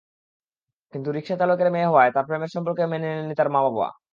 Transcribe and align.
কিন্তু 0.93 1.09
রিকশাচালকের 1.11 1.69
মেয়ে 1.71 1.89
হওয়ায় 1.89 2.11
তাঁদের 2.11 2.27
প্রেমের 2.27 2.53
সম্পর্ক 2.55 2.79
মেনে 2.91 3.07
নেননি 3.09 3.35
তাঁর 3.37 3.49
মা-বাবা। 3.49 3.87